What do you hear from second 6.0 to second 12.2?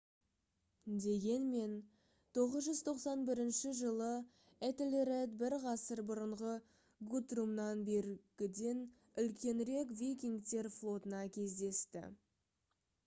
бұрынғы гутрумнан бергіден үлкенірек викингтер флотына кездесті